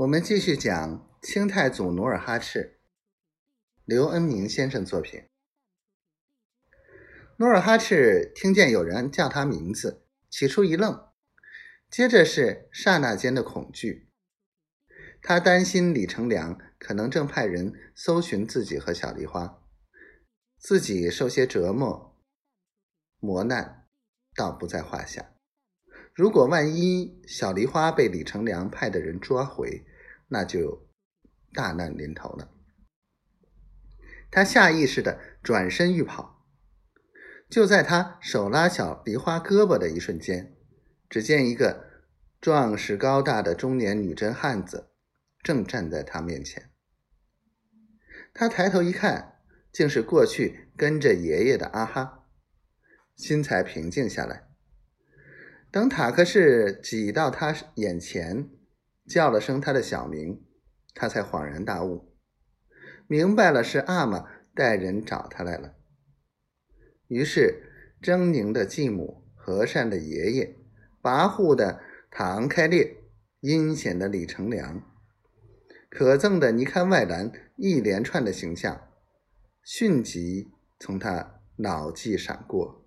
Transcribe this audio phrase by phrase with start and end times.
[0.00, 2.80] 我们继续讲清太祖努尔哈赤，
[3.86, 5.24] 刘恩明先生作品。
[7.38, 11.08] 努尔哈赤听见有人叫他名字，起初一愣，
[11.88, 14.10] 接着是刹那间的恐惧。
[15.22, 19.62] 他担心李成梁可能正派人搜寻自己和小梨花，
[20.58, 22.14] 自己受些折磨
[23.18, 23.88] 磨难，
[24.34, 25.35] 倒不在话下。
[26.16, 29.84] 如果万一小梨花被李成梁派的人抓回，
[30.28, 30.88] 那就
[31.52, 32.50] 大难临头了。
[34.30, 36.42] 他下意识的转身欲跑，
[37.50, 40.56] 就在他手拉小梨花胳膊的一瞬间，
[41.10, 41.84] 只见一个
[42.40, 44.88] 壮实高大的中年女真汉子
[45.42, 46.70] 正站在他面前。
[48.32, 52.24] 他抬头一看，竟是过去跟着爷爷的阿哈，
[53.14, 54.45] 心才平静下来。
[55.76, 58.48] 等塔克士挤到他眼前，
[59.06, 60.42] 叫了声他的小名，
[60.94, 62.16] 他才恍然大悟，
[63.06, 64.24] 明白了是阿玛
[64.54, 65.74] 带人找他来了。
[67.08, 67.62] 于是，
[68.00, 70.56] 狰狞的继母、和善的爷爷、
[71.02, 72.96] 跋扈的唐开烈、
[73.40, 74.80] 阴险的李成梁、
[75.90, 78.80] 可憎的尼堪外兰一连串的形象，
[79.62, 80.48] 迅即
[80.80, 82.85] 从他脑际闪过。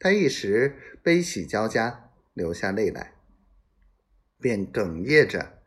[0.00, 3.14] 他一时悲喜交加，流下泪来，
[4.38, 5.58] 便哽咽着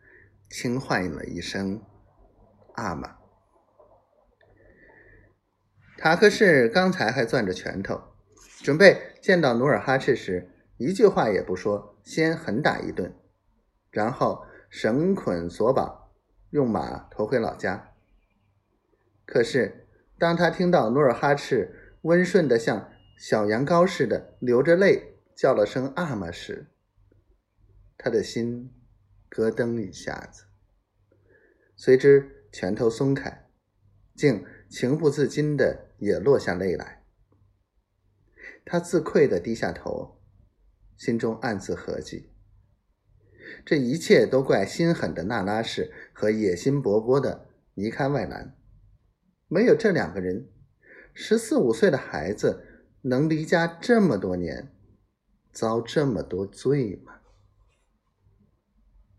[0.50, 1.84] 轻唤了一声
[2.76, 3.18] “阿玛”。
[6.00, 8.02] 塔克士刚才还攥着拳头，
[8.64, 13.14] 准备见到努尔哈赤时一句话也不说，先狠打一顿，
[13.90, 16.10] 然后绳捆索绑，
[16.52, 17.92] 用马驮回老家。
[19.26, 22.88] 可是当他听到努尔哈赤温顺的像……
[23.22, 26.72] 小羊羔似的流着泪叫了声“阿玛”时，
[27.96, 28.74] 他的心
[29.30, 30.46] 咯噔一下子，
[31.76, 33.48] 随之拳头松开，
[34.16, 37.04] 竟情不自禁的也落下泪来。
[38.66, 40.20] 他自愧的低下头，
[40.98, 42.32] 心中暗自合计：
[43.64, 48.58] 这一切都怪心狠的那拉氏和野心勃勃的尼堪外兰，
[49.48, 50.50] 没有这两个人，
[51.14, 52.70] 十四五岁的孩子。
[53.04, 54.72] 能离家这么多年，
[55.52, 57.21] 遭这么多罪吗？